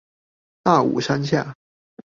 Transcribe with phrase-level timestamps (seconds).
[0.63, 1.55] 大武山下